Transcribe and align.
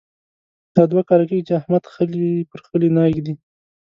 دا 0.75 0.83
دوه 0.91 1.01
کاله 1.09 1.25
کېږې 1.29 1.45
چې 1.47 1.53
احمد 1.59 1.83
خلی 1.93 2.27
پر 2.51 2.59
خلي 2.67 2.89
نه 2.95 3.03
اېږدي. 3.07 3.33